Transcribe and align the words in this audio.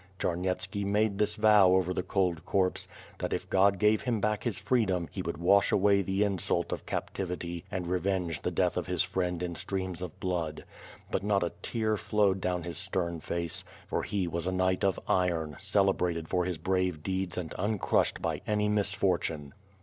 Charnyetski 0.17 0.83
made 0.83 1.19
this 1.19 1.35
vow 1.35 1.73
over 1.73 1.93
the 1.93 2.01
cold 2.01 2.43
corpse, 2.43 2.87
that 3.19 3.33
if 3.33 3.47
God 3.51 3.77
gave 3.77 4.01
him 4.01 4.19
back 4.19 4.43
his 4.43 4.57
freedom 4.57 5.07
he 5.11 5.21
would 5.21 5.37
wash 5.37 5.71
away 5.71 6.01
the 6.01 6.23
insult 6.23 6.71
of 6.71 6.87
captivity 6.87 7.65
and 7.69 7.85
n^venge 7.85 8.41
the 8.41 8.49
death 8.49 8.77
of 8.77 8.87
his 8.87 9.03
friend 9.03 9.43
in 9.43 9.53
streams 9.53 10.01
of 10.01 10.19
blood; 10.19 10.65
but 11.11 11.21
not 11.23 11.43
a 11.43 11.53
tear 11.61 11.97
flowed 11.97 12.41
down 12.41 12.63
his 12.63 12.79
stern 12.79 13.19
face; 13.19 13.63
for 13.85 14.01
he 14.01 14.27
was 14.27 14.47
a 14.47 14.51
knight 14.51 14.83
of 14.83 14.99
iron, 15.07 15.55
celebrated 15.59 16.27
for 16.27 16.45
his 16.45 16.57
l)rave 16.57 17.03
deeds 17.03 17.37
and 17.37 17.53
uncrushed 17.59 18.23
by 18.23 18.41
any 18.47 18.67
misfortune. 18.67 19.53